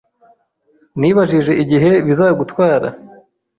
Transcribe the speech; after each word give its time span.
Nibajije 0.99 1.53
igihe 1.63 1.91
bizagutwara. 2.07 2.87